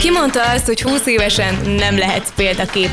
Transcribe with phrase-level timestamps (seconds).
[0.00, 2.90] Ki mondta azt, hogy 20 évesen nem lehetsz példakép?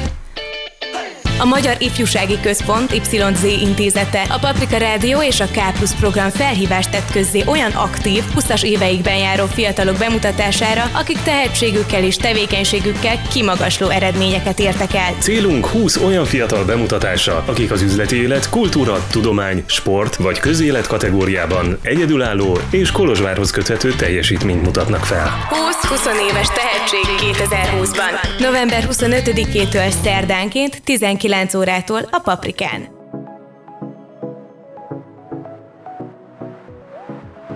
[1.40, 6.90] A Magyar Ifjúsági Központ YZ intézete, a Paprika Rádió és a K Plus program felhívást
[6.90, 14.60] tett közzé olyan aktív, 20-as éveikben járó fiatalok bemutatására, akik tehetségükkel és tevékenységükkel kimagasló eredményeket
[14.60, 15.14] értek el.
[15.20, 21.78] Célunk 20 olyan fiatal bemutatása, akik az üzleti élet, kultúra, tudomány, sport vagy közélet kategóriában
[21.82, 25.48] egyedülálló és Kolozsvárhoz köthető teljesítményt mutatnak fel.
[25.50, 28.40] 20-20 éves tehetség 2020-ban.
[28.40, 32.97] November 25-től szerdánként 19 9 órától a Paprikán.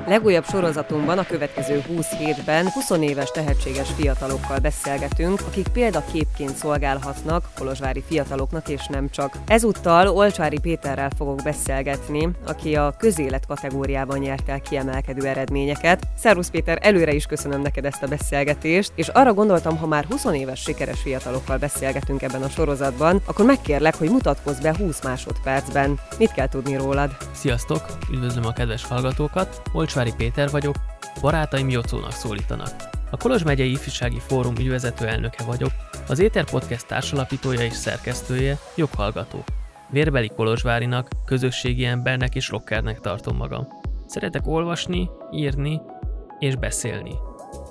[0.08, 8.04] Legújabb sorozatunkban a következő 20 hétben 20 éves tehetséges fiatalokkal beszélgetünk, akik példaképként szolgálhatnak kolozsvári
[8.08, 9.38] fiataloknak és nem csak.
[9.48, 16.08] Ezúttal Olcsári Péterrel fogok beszélgetni, aki a közélet kategóriában nyert el kiemelkedő eredményeket.
[16.18, 20.26] Szervusz Péter, előre is köszönöm neked ezt a beszélgetést, és arra gondoltam, ha már 20
[20.26, 26.00] éves sikeres fiatalokkal beszélgetünk ebben a sorozatban, akkor megkérlek, hogy mutatkozz be 20 másodpercben.
[26.18, 27.18] Mit kell tudni rólad?
[27.32, 29.62] Sziasztok, üdvözlöm a kedves hallgatókat!
[29.74, 30.76] Olcsári Kaposvári Péter vagyok,
[31.22, 32.70] barátaim Jocónak szólítanak.
[33.12, 35.72] A Kolozs megyei ifjúsági fórum ügyvezető elnöke vagyok,
[36.08, 39.44] az Éter Podcast társalapítója és szerkesztője, joghallgató.
[39.90, 43.68] Vérbeli Kolozsvárinak, közösségi embernek és rockernek tartom magam.
[44.06, 45.82] Szeretek olvasni, írni
[46.40, 47.16] és beszélni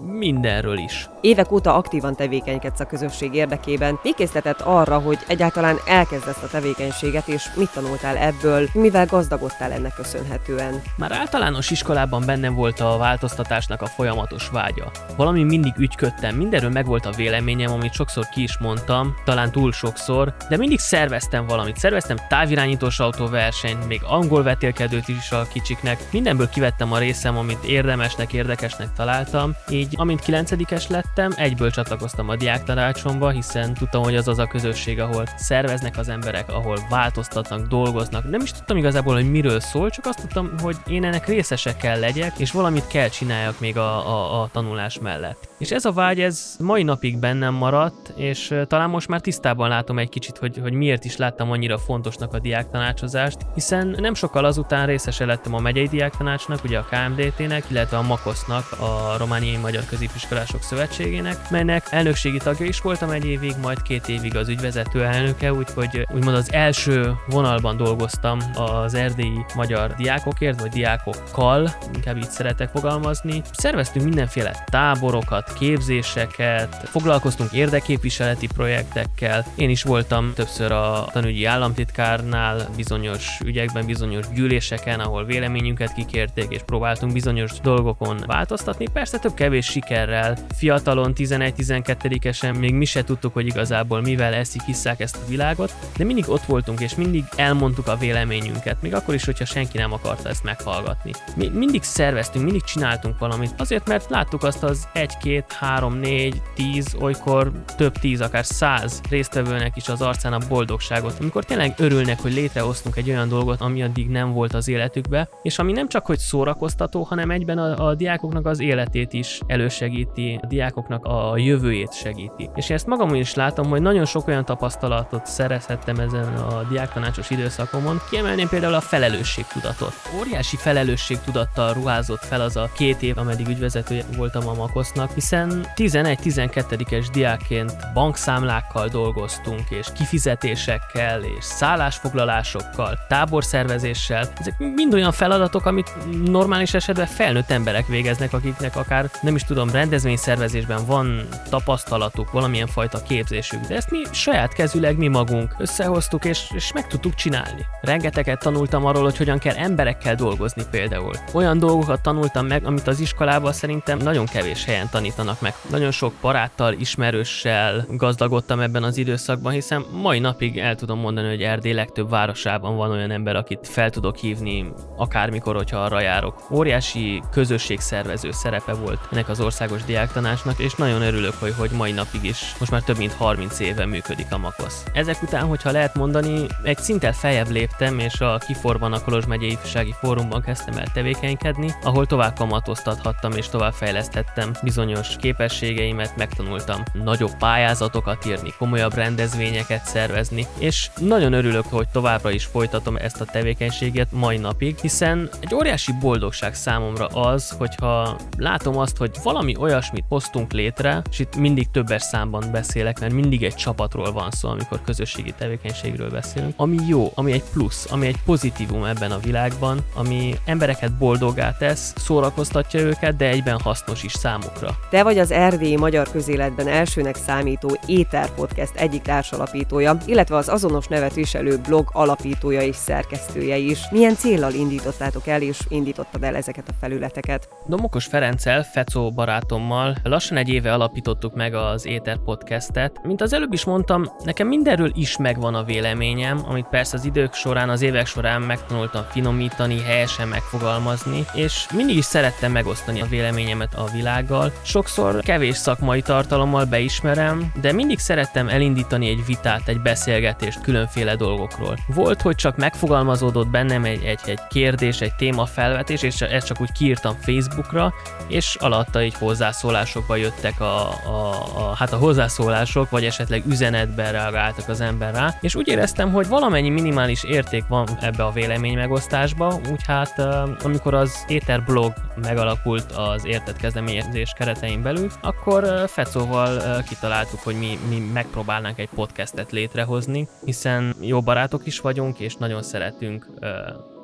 [0.06, 1.08] mindenről is.
[1.20, 3.98] Évek óta aktívan tevékenykedsz a közösség érdekében.
[4.02, 9.72] Mi készített arra, hogy egyáltalán elkezd ezt a tevékenységet, és mit tanultál ebből, mivel gazdagodtál
[9.72, 10.82] ennek köszönhetően?
[10.96, 14.90] Már általános iskolában bennem volt a változtatásnak a folyamatos vágya.
[15.16, 20.34] Valami mindig ügyködtem, mindenről megvolt a véleményem, amit sokszor ki is mondtam, talán túl sokszor,
[20.48, 21.76] de mindig szerveztem valamit.
[21.76, 25.98] Szerveztem távirányítós autóversenyt, még angol vetélkedőt is a kicsiknek.
[26.12, 32.36] Mindenből kivettem a részem, amit érdemesnek, érdekesnek találtam, így amint 9 lettem, egyből csatlakoztam a
[32.36, 37.66] diák tanácsomba, hiszen tudtam, hogy az az a közösség, ahol szerveznek az emberek, ahol változtatnak,
[37.66, 38.30] dolgoznak.
[38.30, 41.98] Nem is tudtam igazából, hogy miről szól, csak azt tudtam, hogy én ennek részese kell
[41.98, 45.49] legyek, és valamit kell csináljak még a, a, a tanulás mellett.
[45.60, 49.98] És ez a vágy, ez mai napig bennem maradt, és talán most már tisztában látom
[49.98, 54.44] egy kicsit, hogy, hogy miért is láttam annyira fontosnak a diák tanácsozást, hiszen nem sokkal
[54.44, 59.56] azután részese lettem a megyei diák tanácsnak, ugye a KMDT-nek, illetve a MAKOSZ-nak, a Romániai
[59.56, 65.04] Magyar Középiskolások Szövetségének, melynek elnökségi tagja is voltam egy évig, majd két évig az ügyvezető
[65.04, 72.30] elnöke, úgyhogy úgymond az első vonalban dolgoztam az erdélyi magyar diákokért, vagy diákokkal, inkább így
[72.30, 73.42] szeretek fogalmazni.
[73.52, 79.46] Szerveztünk mindenféle táborokat, képzéseket, foglalkoztunk érdeképviseleti projektekkel.
[79.54, 86.60] Én is voltam többször a tanügyi államtitkárnál bizonyos ügyekben, bizonyos gyűléseken, ahol véleményünket kikérték, és
[86.66, 88.88] próbáltunk bizonyos dolgokon változtatni.
[88.92, 90.38] Persze több kevés sikerrel.
[90.56, 96.04] Fiatalon, 11-12-esen még mi se tudtuk, hogy igazából mivel eszik, hisszák ezt a világot, de
[96.04, 100.28] mindig ott voltunk, és mindig elmondtuk a véleményünket, még akkor is, hogyha senki nem akarta
[100.28, 101.10] ezt meghallgatni.
[101.36, 106.42] Mi mindig szerveztünk, mindig csináltunk valamit, azért, mert láttuk azt az egy-két két, három, négy,
[106.54, 112.20] tíz, olykor több tíz, akár száz résztvevőnek is az arcán a boldogságot, amikor tényleg örülnek,
[112.20, 116.06] hogy létrehoztunk egy olyan dolgot, ami addig nem volt az életükbe, és ami nem csak
[116.06, 121.92] hogy szórakoztató, hanem egyben a, a diákoknak az életét is elősegíti, a diákoknak a jövőjét
[121.92, 122.50] segíti.
[122.54, 128.00] És ezt magamon is látom, hogy nagyon sok olyan tapasztalatot szerezhettem ezen a diáktanácsos időszakomon.
[128.10, 129.92] Kiemelném például a felelősségtudatot.
[130.18, 135.66] Óriási felelősségtudattal ruházott fel az a két év, ameddig ügyvezetője voltam a Makosznak, hisz hiszen
[135.76, 144.28] 11-12-es diákként bankszámlákkal dolgoztunk, és kifizetésekkel, és szállásfoglalásokkal, táborszervezéssel.
[144.36, 149.70] Ezek mind olyan feladatok, amit normális esetben felnőtt emberek végeznek, akiknek akár nem is tudom,
[149.70, 156.50] rendezvényszervezésben van tapasztalatuk, valamilyen fajta képzésük, de ezt mi saját kezüleg mi magunk összehoztuk, és,
[156.54, 157.66] és meg tudtuk csinálni.
[157.80, 161.14] Rengeteget tanultam arról, hogy hogyan kell emberekkel dolgozni például.
[161.32, 165.54] Olyan dolgokat tanultam meg, amit az iskolában szerintem nagyon kevés helyen tanít tanítanak meg.
[165.70, 171.42] Nagyon sok baráttal, ismerőssel gazdagodtam ebben az időszakban, hiszen mai napig el tudom mondani, hogy
[171.42, 176.50] Erdély legtöbb városában van olyan ember, akit fel tudok hívni akármikor, hogyha arra járok.
[176.50, 182.24] Óriási közösségszervező szerepe volt ennek az országos diáktanácsnak, és nagyon örülök, hogy, hogy mai napig
[182.24, 184.84] is most már több mint 30 éve működik a Makosz.
[184.92, 189.50] Ezek után, hogyha lehet mondani, egy szinten feljebb léptem, és a Kiforban a Kolozs megyei
[189.50, 197.36] ifjúsági fórumban kezdtem el tevékenykedni, ahol tovább kamatoztathattam és tovább fejlesztettem bizonyos képességeimet, megtanultam nagyobb
[197.38, 204.12] pályázatokat írni, komolyabb rendezvényeket szervezni, és nagyon örülök, hogy továbbra is folytatom ezt a tevékenységet
[204.12, 210.52] mai napig, hiszen egy óriási boldogság számomra az, hogyha látom azt, hogy valami olyasmit hoztunk
[210.52, 215.32] létre, és itt mindig többes számban beszélek, mert mindig egy csapatról van szó, amikor közösségi
[215.38, 220.92] tevékenységről beszélünk, ami jó, ami egy plusz, ami egy pozitívum ebben a világban, ami embereket
[220.98, 224.78] boldogá tesz, szórakoztatja őket, de egyben hasznos is számukra.
[224.90, 230.86] Te vagy az erdélyi magyar közéletben elsőnek számító Éter Podcast egyik társalapítója, illetve az azonos
[230.86, 233.78] nevet viselő blog alapítója és szerkesztője is.
[233.90, 237.48] Milyen célral indítottátok el és indítottad el ezeket a felületeket?
[237.66, 243.00] Domokos Ferenccel, Fecó barátommal lassan egy éve alapítottuk meg az Éter Podcastet.
[243.02, 247.34] Mint az előbb is mondtam, nekem mindenről is megvan a véleményem, amit persze az idők
[247.34, 253.74] során, az évek során megtanultam finomítani, helyesen megfogalmazni, és mindig is szerettem megosztani a véleményemet
[253.74, 254.52] a világgal.
[254.80, 261.76] Sokszor kevés szakmai tartalommal beismerem, de mindig szerettem elindítani egy vitát, egy beszélgetést különféle dolgokról.
[261.86, 266.60] Volt, hogy csak megfogalmazódott bennem egy, egy, egy kérdés, egy téma felvetés, és ezt csak
[266.60, 267.92] úgy kiírtam Facebookra,
[268.28, 274.68] és alatta így hozzászólásokba jöttek a, a, a, hát a hozzászólások, vagy esetleg üzenetben reagáltak
[274.68, 279.60] az ember rá, és úgy éreztem, hogy valamennyi minimális érték van ebbe a vélemény megosztásba,
[279.70, 280.18] úgy hát
[280.62, 281.92] amikor az Éter blog
[282.22, 289.52] megalakult az értett kezdeményezés keretein belül, akkor Fecóval kitaláltuk, hogy mi, mi megpróbálnánk egy podcastet
[289.52, 293.26] létrehozni, hiszen jó barátok is vagyunk, és nagyon szeretünk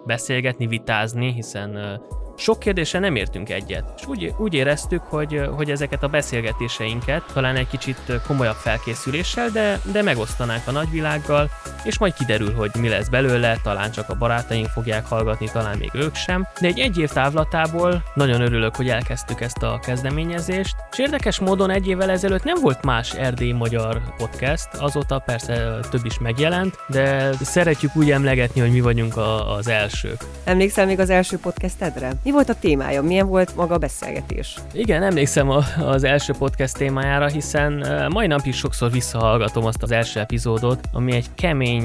[0.06, 2.00] beszélgetni, vitázni, hiszen
[2.36, 7.56] sok kérdése nem értünk egyet, és úgy, úgy éreztük, hogy, hogy ezeket a beszélgetéseinket talán
[7.56, 11.50] egy kicsit komolyabb felkészüléssel, de, de megosztanánk a nagyvilággal,
[11.86, 15.90] és majd kiderül, hogy mi lesz belőle, talán csak a barátaink fogják hallgatni, talán még
[15.94, 16.46] ők sem.
[16.60, 21.70] De egy egy év távlatából nagyon örülök, hogy elkezdtük ezt a kezdeményezést, és érdekes módon
[21.70, 27.32] egy évvel ezelőtt nem volt más erdély magyar podcast, azóta persze több is megjelent, de
[27.40, 30.24] szeretjük úgy emlegetni, hogy mi vagyunk a, az elsők.
[30.44, 32.12] Emlékszel még az első podcastedre?
[32.22, 33.02] Mi volt a témája?
[33.02, 34.54] Milyen volt maga a beszélgetés?
[34.72, 39.90] Igen, emlékszem a, az első podcast témájára, hiszen mai nap is sokszor visszahallgatom azt az
[39.90, 41.75] első epizódot, ami egy kemény,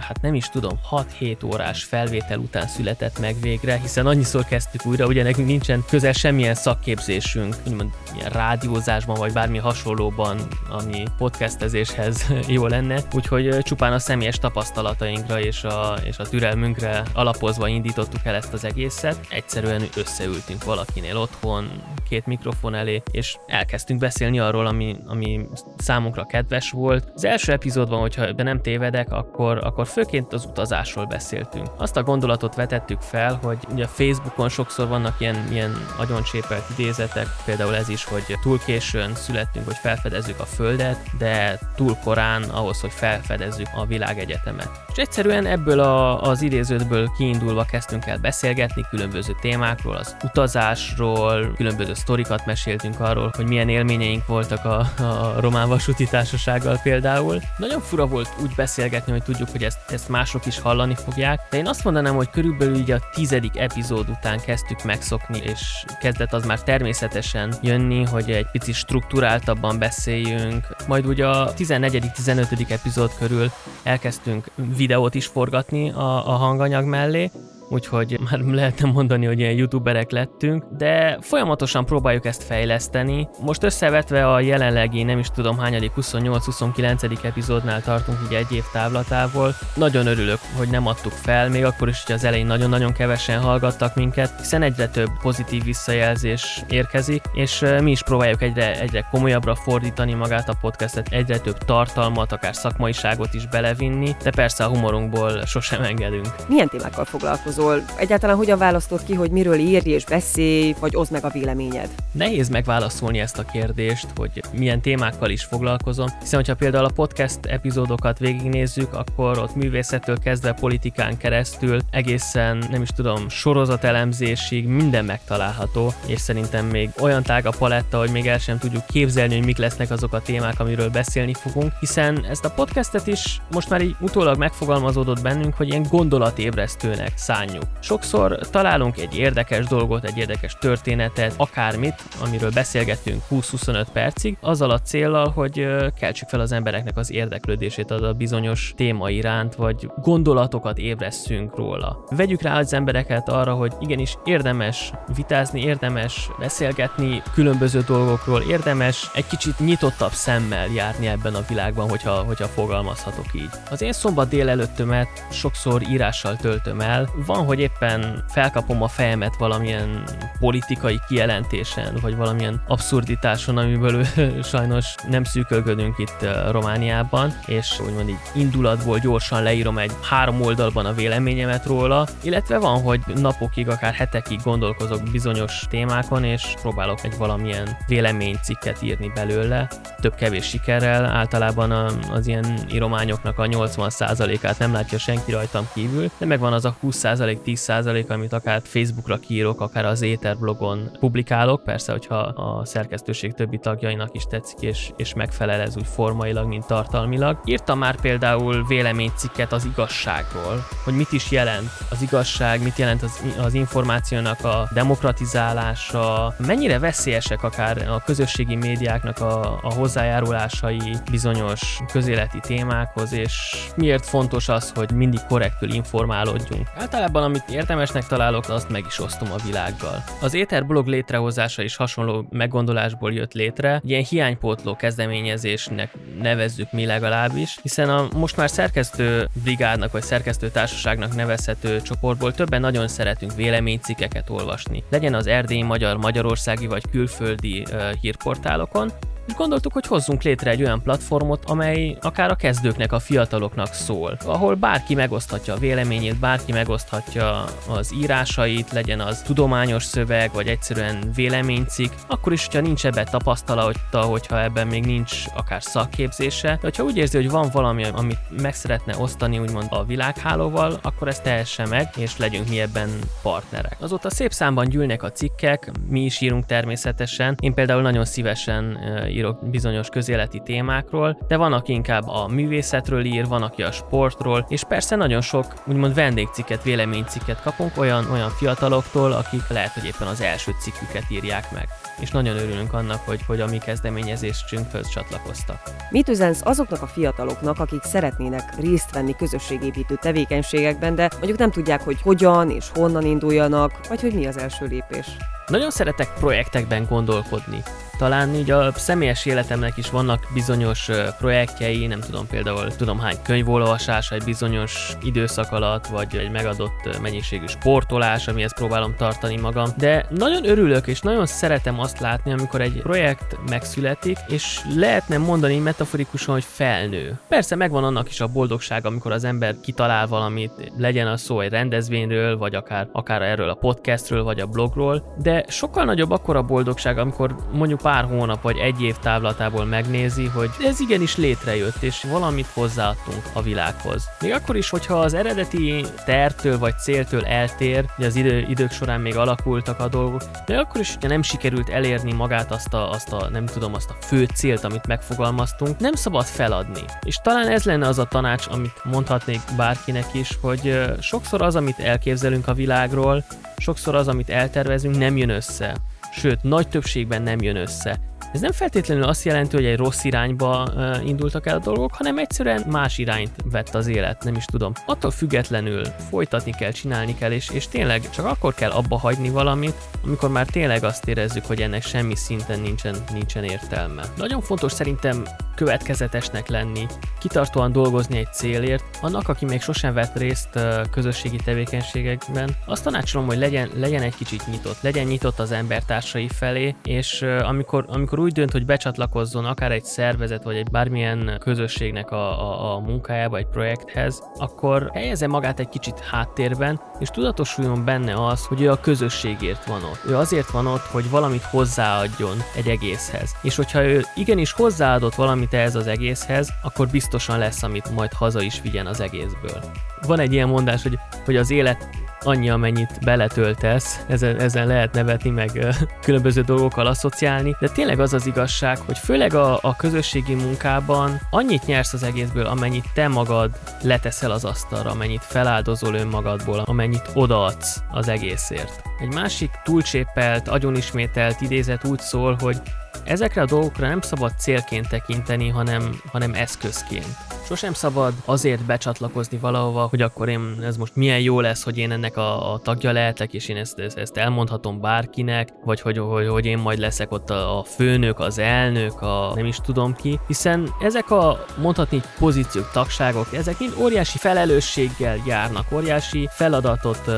[0.00, 0.78] hát nem is tudom,
[1.20, 6.12] 6-7 órás felvétel után született meg végre, hiszen annyiszor kezdtük újra, ugye nekünk nincsen közel
[6.12, 10.38] semmilyen szakképzésünk, úgymond ilyen rádiózásban vagy bármi hasonlóban,
[10.70, 12.26] ami podcastezéshez
[12.56, 18.34] jó lenne, úgyhogy csupán a személyes tapasztalatainkra és a, és a türelmünkre alapozva indítottuk el
[18.34, 19.26] ezt az egészet.
[19.28, 21.70] Egyszerűen összeültünk valakinél otthon,
[22.08, 27.12] két mikrofon elé, és elkezdtünk beszélni arról, ami, ami számunkra kedves volt.
[27.14, 31.66] Az első epizódban, hogyha be nem tévedek, akkor, akkor főként az utazásról beszéltünk.
[31.76, 37.26] Azt a gondolatot vetettük fel, hogy ugye a Facebookon sokszor vannak ilyen, ilyen agyoncsépelt idézetek,
[37.44, 42.80] például ez is, hogy túl későn születtünk, hogy felfedezzük a Földet, de túl korán ahhoz,
[42.80, 44.70] hogy felfedezzük a világegyetemet.
[44.92, 51.94] És egyszerűen ebből a, az idézőtből kiindulva kezdtünk el beszélgetni különböző témákról, az utazásról, különböző
[51.94, 57.40] sztorikat meséltünk arról, hogy milyen élményeink voltak a, a román vasúti társasággal például.
[57.58, 61.56] Nagyon fura volt úgy beszélgetni, hogy tudjuk, hogy ezt, ezt mások is hallani fogják, de
[61.56, 66.44] én azt mondanám, hogy körülbelül így a tizedik epizód után kezdtük megszokni, és kezdett az
[66.44, 70.66] már természetesen jönni, hogy egy picit struktúráltabban beszéljünk.
[70.86, 72.70] Majd ugye a 14.-15.
[72.70, 73.50] epizód körül
[73.82, 77.30] elkezdtünk videót is forgatni a, a hanganyag mellé,
[77.68, 83.28] úgyhogy már lehetne mondani, hogy ilyen youtuberek lettünk, de folyamatosan próbáljuk ezt fejleszteni.
[83.40, 87.24] Most összevetve a jelenlegi, nem is tudom hányadik 28-29.
[87.24, 89.54] epizódnál tartunk így egy év távlatából.
[89.74, 93.94] Nagyon örülök, hogy nem adtuk fel, még akkor is, hogy az elején nagyon-nagyon kevesen hallgattak
[93.94, 100.14] minket, hiszen egyre több pozitív visszajelzés érkezik, és mi is próbáljuk egyre, egyre komolyabbra fordítani
[100.14, 105.82] magát a podcastet, egyre több tartalmat, akár szakmaiságot is belevinni, de persze a humorunkból sosem
[105.82, 106.26] engedünk.
[106.48, 107.53] Milyen témákkal foglalkozol?
[107.54, 107.84] Szól?
[107.96, 111.88] Egyáltalán hogyan választod ki, hogy miről írj és beszélj, vagy oszd meg a véleményed?
[112.12, 117.38] Nehéz megválaszolni ezt a kérdést, hogy milyen témákkal is foglalkozom, hiszen hogyha például a podcast
[117.46, 125.92] epizódokat végignézzük, akkor ott művészettől kezdve politikán keresztül egészen, nem is tudom, sorozatelemzésig minden megtalálható,
[126.06, 129.58] és szerintem még olyan tág a paletta, hogy még el sem tudjuk képzelni, hogy mik
[129.58, 133.96] lesznek azok a témák, amiről beszélni fogunk, hiszen ezt a podcastet is most már így
[134.00, 137.78] utólag megfogalmazódott bennünk, hogy ilyen gondolatébresztőnek szánjuk kívánjuk.
[137.80, 144.80] Sokszor találunk egy érdekes dolgot, egy érdekes történetet, akármit, amiről beszélgetünk 20-25 percig, azzal a
[144.80, 145.66] célral, hogy
[145.98, 152.04] keltsük fel az embereknek az érdeklődését az a bizonyos téma iránt, vagy gondolatokat ébresszünk róla.
[152.10, 159.26] Vegyük rá az embereket arra, hogy igenis érdemes vitázni, érdemes beszélgetni különböző dolgokról, érdemes egy
[159.26, 163.50] kicsit nyitottabb szemmel járni ebben a világban, hogyha, hogyha fogalmazhatok így.
[163.70, 167.08] Az én szombat délelőttömet sokszor írással töltöm el.
[167.26, 170.02] Van van, hogy éppen felkapom a fejemet valamilyen
[170.38, 174.04] politikai kijelentésen, vagy valamilyen abszurditáson, amiből
[174.52, 180.92] sajnos nem szűkölgödünk itt Romániában, és úgymond így indulatból gyorsan leírom egy három oldalban a
[180.92, 187.76] véleményemet róla, illetve van, hogy napokig, akár hetekig gondolkozok bizonyos témákon, és próbálok egy valamilyen
[187.86, 189.68] véleménycikket írni belőle,
[190.00, 191.70] több-kevés sikerrel, általában
[192.10, 197.23] az ilyen írományoknak a 80%-át nem látja senki rajtam kívül, de megvan az a 20%
[197.28, 203.58] 10% amit akár Facebookra kiírok, akár az Éter blogon publikálok, persze, hogyha a szerkesztőség többi
[203.58, 207.40] tagjainak is tetszik, és, és megfelel ez úgy formailag, mint tartalmilag.
[207.44, 213.20] Írtam már például véleménycikket az igazságról, hogy mit is jelent az igazság, mit jelent az,
[213.38, 222.40] az információnak a demokratizálása, mennyire veszélyesek akár a közösségi médiáknak a, a hozzájárulásai bizonyos közéleti
[222.40, 226.68] témákhoz, és miért fontos az, hogy mindig korrektül informálódjunk.
[226.76, 230.04] Általában, amit értelmesnek találok, azt meg is osztom a világgal.
[230.20, 237.58] Az Éter blog létrehozása is hasonló meggondolásból jött létre, ilyen hiánypótló kezdeményezésnek nevezzük mi legalábbis,
[237.62, 244.30] hiszen a most már szerkesztő brigádnak vagy szerkesztő társaságnak nevezhető csoportból többen nagyon szeretünk véleménycikkeket
[244.30, 244.82] olvasni.
[244.90, 248.92] Legyen az erdélyi magyar, magyarországi vagy külföldi uh, hírportálokon,
[249.26, 254.16] és gondoltuk, hogy hozzunk létre egy olyan platformot, amely akár a kezdőknek, a fiataloknak szól,
[254.24, 261.10] ahol bárki megoszthatja a véleményét, bárki megoszthatja az írásait, legyen az tudományos szöveg, vagy egyszerűen
[261.14, 266.82] véleménycik, akkor is, hogyha nincs ebben tapasztalata, hogyha ebben még nincs akár szakképzése, de hogyha
[266.82, 271.66] úgy érzi, hogy van valami, amit meg szeretne osztani úgymond a világhálóval, akkor ezt tehesse
[271.66, 272.88] meg, és legyünk mi ebben
[273.22, 273.76] partnerek.
[273.80, 277.36] Azóta szép számban gyűlnek a cikkek, mi is írunk természetesen.
[277.40, 278.78] Én például nagyon szívesen
[279.14, 284.46] írok bizonyos közéleti témákról, de van, aki inkább a művészetről ír, van, aki a sportról,
[284.48, 290.06] és persze nagyon sok úgymond vendégcikket, véleménycikket kapunk olyan, olyan fiataloktól, akik lehet, hogy éppen
[290.08, 291.68] az első cikküket írják meg.
[292.00, 295.62] És nagyon örülünk annak, hogy, hogy a mi kezdeményezésünkhöz csatlakoztak.
[295.90, 301.82] Mit üzensz azoknak a fiataloknak, akik szeretnének részt venni közösségépítő tevékenységekben, de mondjuk nem tudják,
[301.82, 305.06] hogy hogyan és honnan induljanak, vagy hogy mi az első lépés?
[305.46, 307.62] Nagyon szeretek projektekben gondolkodni
[307.98, 314.10] talán így a személyes életemnek is vannak bizonyos projektjei, nem tudom például tudom hány könyvolvasás
[314.10, 320.48] egy bizonyos időszak alatt, vagy egy megadott mennyiségű sportolás, amihez próbálom tartani magam, de nagyon
[320.48, 326.44] örülök és nagyon szeretem azt látni, amikor egy projekt megszületik, és lehetne mondani metaforikusan, hogy
[326.44, 327.18] felnő.
[327.28, 331.50] Persze megvan annak is a boldogság, amikor az ember kitalál valamit, legyen az szó egy
[331.50, 336.42] rendezvényről, vagy akár, akár erről a podcastről, vagy a blogról, de sokkal nagyobb akkor a
[336.42, 342.04] boldogság, amikor mondjuk pár hónap vagy egy év távlatából megnézi, hogy ez igenis létrejött, és
[342.10, 344.08] valamit hozzáadtunk a világhoz.
[344.20, 349.00] Még akkor is, hogyha az eredeti tervtől vagy céltől eltér, hogy az idő, idők során
[349.00, 353.12] még alakultak a dolgok, de akkor is, hogyha nem sikerült elérni magát azt a, azt
[353.12, 356.82] a, nem tudom, azt a fő célt, amit megfogalmaztunk, nem szabad feladni.
[357.02, 361.78] És talán ez lenne az a tanács, amit mondhatnék bárkinek is, hogy sokszor az, amit
[361.78, 363.24] elképzelünk a világról,
[363.56, 365.76] sokszor az, amit eltervezünk, nem jön össze
[366.16, 367.98] sőt, nagy többségben nem jön össze.
[368.34, 370.68] Ez nem feltétlenül azt jelenti, hogy egy rossz irányba
[371.04, 374.72] indultak el a dolgok, hanem egyszerűen más irányt vett az élet, nem is tudom.
[374.86, 379.74] Attól függetlenül folytatni kell, csinálni kell, és, és tényleg csak akkor kell abba hagyni valamit,
[380.04, 384.02] amikor már tényleg azt érezzük, hogy ennek semmi szinten nincsen, nincsen értelme.
[384.16, 385.22] Nagyon fontos szerintem
[385.54, 386.86] következetesnek lenni,
[387.18, 390.60] kitartóan dolgozni egy célért, annak, aki még sosem vett részt
[390.90, 396.74] közösségi tevékenységekben, azt tanácsolom, hogy legyen, legyen egy kicsit nyitott, legyen nyitott az embertársai felé,
[396.84, 402.50] és amikor, amikor úgy dönt, hogy becsatlakozzon akár egy szervezet, vagy egy bármilyen közösségnek a,
[402.50, 408.46] a, a munkájába, egy projekthez, akkor helyezze magát egy kicsit háttérben, és tudatosuljon benne az,
[408.46, 410.00] hogy ő a közösségért van ott.
[410.08, 413.34] Ő azért van ott, hogy valamit hozzáadjon egy egészhez.
[413.42, 418.42] És hogyha ő igenis hozzáadott valamit ehhez az egészhez, akkor biztosan lesz, amit majd haza
[418.42, 419.62] is vigyen az egészből.
[420.06, 421.88] Van egy ilyen mondás, hogy, hogy az élet
[422.24, 425.66] annyi, amennyit beletöltesz, ezen, ezen lehet nevetni, meg
[426.04, 431.66] különböző dolgokkal asszociálni, de tényleg az az igazság, hogy főleg a, a közösségi munkában annyit
[431.66, 433.50] nyersz az egészből, amennyit te magad
[433.82, 438.82] leteszel az asztalra, amennyit feláldozol önmagadból, amennyit odaadsz az egészért.
[439.00, 442.56] Egy másik túlcsépelt, agyonismételt idézet úgy szól, hogy
[443.04, 447.33] ezekre a dolgokra nem szabad célként tekinteni, hanem, hanem eszközként.
[447.44, 451.90] Sosem szabad azért becsatlakozni valahova, hogy akkor én, ez most milyen jó lesz, hogy én
[451.90, 456.46] ennek a, a tagja lehetek, és én ezt, ezt, elmondhatom bárkinek, vagy hogy, hogy, hogy
[456.46, 460.68] én majd leszek ott a, a főnök, az elnök, a nem is tudom ki, hiszen
[460.80, 467.10] ezek a mondhatni pozíciók, tagságok, ezek mind óriási felelősséggel járnak, óriási feladatot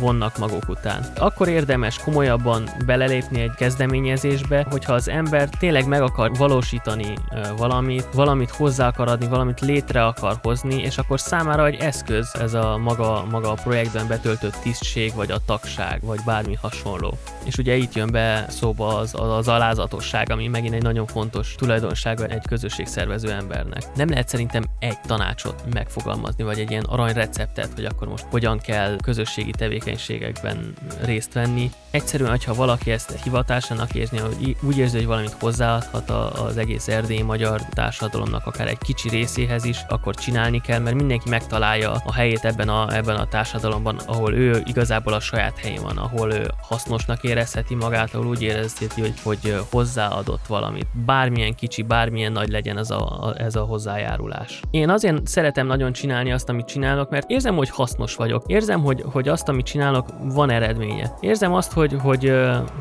[0.00, 1.06] vonnak maguk után.
[1.18, 7.14] Akkor érdemes komolyabban belelépni egy kezdeményezésbe, hogyha az ember tényleg meg akar valósítani
[7.56, 12.54] valamit, valamit hozzá akar adni, valamit létre akar hozni, és akkor számára egy eszköz ez
[12.54, 17.18] a maga, maga a projektben betöltött tisztség, vagy a tagság, vagy bármi hasonló.
[17.44, 21.54] És ugye itt jön be szóba az, az, az alázatosság, ami megint egy nagyon fontos
[21.54, 23.82] tulajdonsága egy közösségszervező embernek.
[23.94, 28.96] Nem lehet szerintem egy tanácsot megfogalmazni, vagy egy ilyen aranyreceptet, hogy akkor most hogyan kell
[29.02, 31.70] közösségi tevékenységekben részt venni.
[31.96, 37.22] Egyszerűen, ha valaki ezt hivatásának érzi, hogy úgy érzi, hogy valamit hozzáadhat az egész erdélyi
[37.22, 42.44] magyar társadalomnak akár egy kicsi részéhez is, akkor csinálni kell, mert mindenki megtalálja a helyét
[42.44, 47.22] ebben a, ebben a társadalomban, ahol ő igazából a saját helyén van, ahol ő hasznosnak
[47.22, 50.86] érezheti magát, ahol úgy érezheti, hogy, hogy hozzáadott valamit.
[51.04, 54.60] Bármilyen kicsi, bármilyen nagy legyen ez a, ez a hozzájárulás.
[54.70, 58.42] Én azért szeretem nagyon csinálni azt, amit csinálok, mert érzem, hogy hasznos vagyok.
[58.46, 61.14] Érzem, hogy, hogy azt, amit csinálok, van eredménye.
[61.20, 62.32] Érzem azt, hogy, hogy,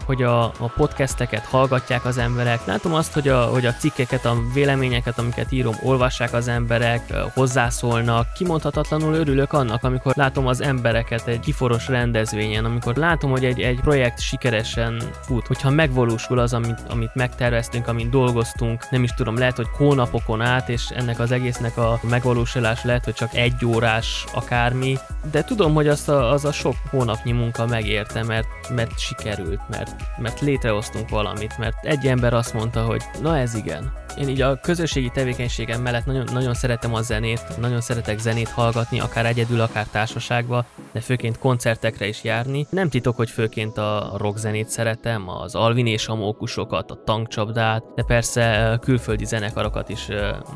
[0.05, 2.65] hogy a, a podcasteket hallgatják az emberek.
[2.65, 8.33] Látom azt, hogy a, hogy a cikkeket, a véleményeket, amiket írom, olvassák az emberek, hozzászólnak.
[8.33, 13.79] Kimondhatatlanul örülök annak, amikor látom az embereket egy kiforos rendezvényen, amikor látom, hogy egy, egy
[13.79, 19.55] projekt sikeresen fut, hogyha megvalósul az, amit, amit megterveztünk, amit dolgoztunk, nem is tudom, lehet,
[19.55, 24.97] hogy hónapokon át, és ennek az egésznek a megvalósulás lehet, hogy csak egy órás akármi,
[25.31, 30.03] de tudom, hogy azt a, az a sok hónapnyi munka megérte, mert, mert sikerült, mert,
[30.17, 34.59] mert létrehoztunk valamit, mert egy ember azt mondta, hogy na ez igen, én így a
[34.59, 39.87] közösségi tevékenységem mellett nagyon, nagyon szeretem a zenét, nagyon szeretek zenét hallgatni, akár egyedül, akár
[39.87, 42.67] társaságba, de főként koncertekre is járni.
[42.69, 48.03] Nem titok, hogy főként a rockzenét szeretem, az Alvin és a mókusokat, a tankcsapdát, de
[48.03, 50.07] persze külföldi zenekarokat is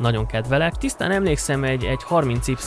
[0.01, 0.75] nagyon kedvelek.
[0.75, 2.57] Tisztán emlékszem egy, egy 30 y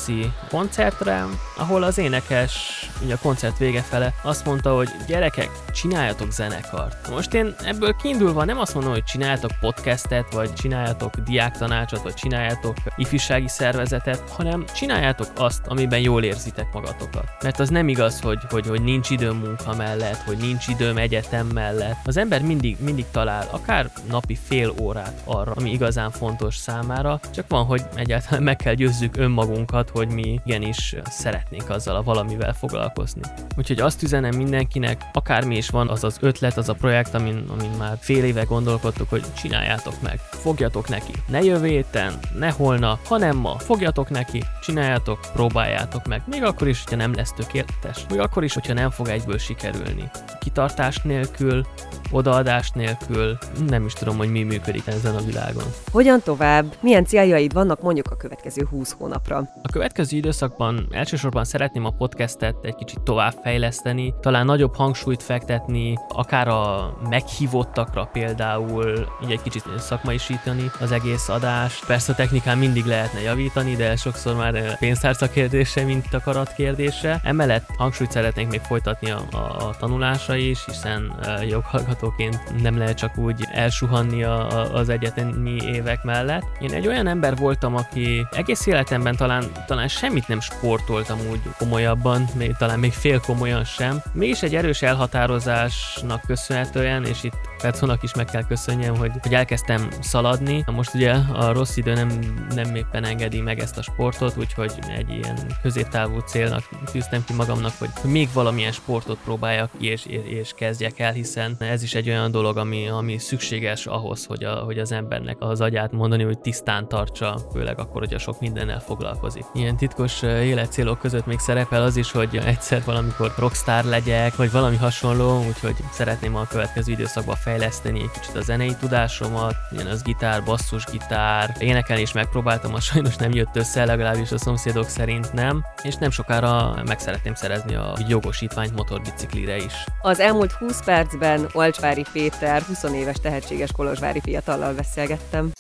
[0.49, 1.25] koncertre,
[1.57, 7.11] ahol az énekes, ugye a koncert vége fele azt mondta, hogy gyerekek, csináljatok zenekart.
[7.11, 12.77] Most én ebből kiindulva nem azt mondom, hogy csináljatok podcastet, vagy csináljatok diáktanácsot, vagy csináljátok
[12.97, 17.25] ifjúsági szervezetet, hanem csináljátok azt, amiben jól érzitek magatokat.
[17.43, 21.47] Mert az nem igaz, hogy, hogy, hogy nincs időm munka mellett, hogy nincs időm egyetem
[21.47, 22.07] mellett.
[22.07, 27.45] Az ember mindig, mindig talál akár napi fél órát arra, ami igazán fontos számára, csak
[27.49, 33.21] van, hogy egyáltalán meg kell győzzük önmagunkat, hogy mi igenis szeretnénk azzal a valamivel foglalkozni.
[33.57, 35.03] Úgyhogy azt üzenem mindenkinek,
[35.43, 39.09] akármi is van az az ötlet, az a projekt, amin, amin már fél éve gondolkodtuk,
[39.09, 40.19] hogy csináljátok meg.
[40.19, 41.13] Fogja fogjatok neki.
[41.29, 43.59] Ne jövő héten, ne holnap, hanem ma.
[43.59, 46.23] Fogjatok neki, csináljátok, próbáljátok meg.
[46.27, 48.07] Még akkor is, hogyha nem lesz tökéletes.
[48.11, 50.11] Még akkor is, hogyha nem fog egyből sikerülni.
[50.41, 51.67] Kitartás nélkül,
[52.11, 55.65] odaadás nélkül nem is tudom, hogy mi működik ezen a világon.
[55.93, 56.75] Hogyan tovább?
[56.81, 59.37] Milyen céljaid vannak mondjuk a következő 20 hónapra?
[59.63, 65.99] A következő időszakban elsősorban szeretném a podcastet egy kicsit tovább fejleszteni, talán nagyobb hangsúlyt fektetni,
[66.09, 71.87] akár a meghívottakra például, így egy kicsit szakmaisítani az egész adást.
[71.87, 77.21] Persze a technikán mindig lehetne javítani, de sokszor már pénztárca kérdése, mint akarat kérdése.
[77.25, 81.13] Emellett hangsúlyt szeretnénk még folytatni a, a, tanulásra is, hiszen
[81.49, 86.43] joghallgató hallgatóként nem lehet csak úgy elsuhanni a, a, az egyetemi évek mellett.
[86.61, 92.25] Én egy olyan ember voltam, aki egész életemben talán, talán semmit nem sportoltam úgy komolyabban,
[92.35, 94.03] még, talán még fél komolyan sem.
[94.13, 99.89] Mégis egy erős elhatározásnak köszönhetően, és itt Petszónak is meg kell köszönjem, hogy, hogy elkezdtem
[100.01, 100.65] szaladni.
[100.67, 102.09] Most ugye a rossz idő nem,
[102.55, 107.73] nem éppen engedi meg ezt a sportot, úgyhogy egy ilyen középtávú célnak tűztem ki magamnak,
[107.79, 112.31] hogy még valamilyen sportot próbáljak ki és, és kezdjek el, hiszen ez is egy olyan
[112.31, 116.89] dolog, ami, ami szükséges ahhoz, hogy, a, hogy az embernek az agyát mondani, hogy tisztán
[116.89, 119.45] tartsa, főleg akkor, hogyha sok mindennel foglalkozik.
[119.55, 124.77] Ilyen titkos életcélok között még szerepel az is, hogy egyszer valamikor rockstar legyek, vagy valami
[124.77, 130.45] hasonló, úgyhogy szeretném a következő időszakban fejleszteni egy kicsit a zenei tudásomat, ilyen az gitár,
[130.45, 135.95] basszusgitár, énekelni is megpróbáltam, az sajnos nem jött össze, legalábbis a szomszédok szerint nem, és
[135.95, 139.73] nem sokára meg szeretném szerezni a jogosítványt motorbiciklire is.
[140.03, 145.51] Az elmúlt 20 percben Olcs Kolozsvári Péter, 20 éves tehetséges kolozsvári fiatallal beszélgettem.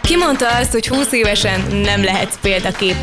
[0.00, 2.96] Ki mondta azt, hogy 20 évesen nem lehetsz példakép?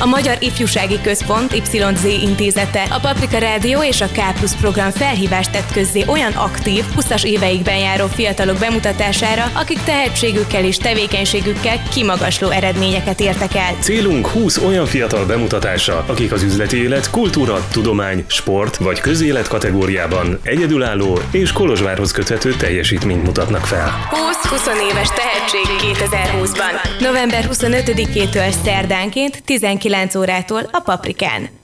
[0.00, 5.50] A Magyar Ifjúsági Központ YZ intézete, a Paprika Rádió és a K Plus program felhívást
[5.50, 13.20] tett közzé olyan aktív, 20-as éveikben járó fiatalok bemutatására, akik tehetségükkel és tevékenységükkel kimagasló eredményeket
[13.20, 13.74] értek el.
[13.80, 20.38] Célunk 20 olyan fiatal bemutatása, akik az üzleti élet, kultúra, tudomány, sport vagy közélet kategóriában
[20.42, 24.08] egyedülálló és Kolozsvárhoz köthető teljesítményt mutatnak fel.
[24.10, 27.00] 20-20 éves tehetség 2020-ban.
[27.00, 29.42] November 25-től szerdánként
[29.88, 31.48] 19 órától a Paprikán.